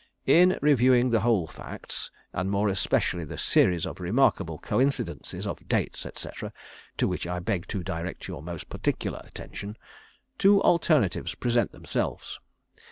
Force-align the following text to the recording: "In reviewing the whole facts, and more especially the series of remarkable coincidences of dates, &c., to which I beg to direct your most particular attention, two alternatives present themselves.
"In 0.25 0.57
reviewing 0.63 1.11
the 1.11 1.19
whole 1.19 1.45
facts, 1.45 2.09
and 2.33 2.49
more 2.49 2.69
especially 2.69 3.23
the 3.23 3.37
series 3.37 3.85
of 3.85 3.99
remarkable 3.99 4.57
coincidences 4.57 5.45
of 5.45 5.67
dates, 5.67 6.07
&c., 6.15 6.29
to 6.97 7.07
which 7.07 7.27
I 7.27 7.37
beg 7.37 7.67
to 7.67 7.83
direct 7.83 8.27
your 8.27 8.41
most 8.41 8.67
particular 8.67 9.21
attention, 9.23 9.77
two 10.39 10.59
alternatives 10.63 11.35
present 11.35 11.71
themselves. 11.71 12.39